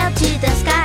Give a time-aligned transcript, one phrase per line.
[0.00, 0.79] out to the sky.